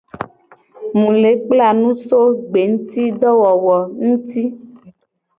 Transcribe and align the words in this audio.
Mu 0.97 1.07
le 1.21 1.31
kpla 1.41 1.67
nu 1.79 1.91
so 2.07 2.19
gbengutidowowo 2.47 3.77
nguti. 4.05 4.43